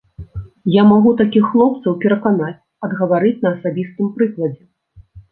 [0.75, 2.57] Я магу такіх хлопцаў пераканаць,
[2.87, 4.65] адгаварыць на асабістым прыкладзе.